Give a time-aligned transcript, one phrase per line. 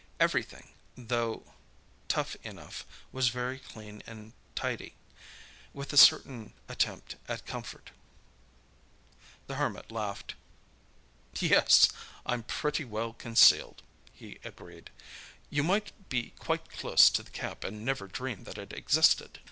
[0.19, 1.43] Everything, though
[2.07, 4.95] tough enough, was very clean and tidy,
[5.75, 7.91] with a certain attempt at comfort.
[9.45, 10.33] The Hermit laughed.
[11.39, 11.87] "Yes,
[12.25, 14.89] I'm pretty well concealed," he agreed.
[15.51, 19.37] "You might be quite close to the camp and never dream that it existed.